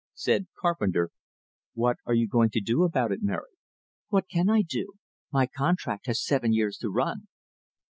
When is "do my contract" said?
4.63-6.07